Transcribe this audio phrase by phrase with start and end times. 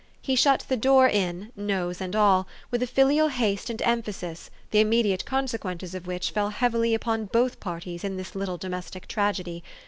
[0.19, 4.79] He shut the door in nose and all with a filial haste and emphasis, the
[4.79, 9.61] immediate consequences of which fell heavily upon both parties in this little domestic tragedy.